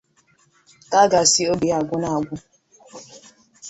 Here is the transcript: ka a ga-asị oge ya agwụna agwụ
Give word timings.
ka 0.91 0.97
a 1.03 1.09
ga-asị 1.11 1.43
oge 1.51 1.67
ya 1.71 1.77
agwụna 1.81 2.07
agwụ 2.17 2.35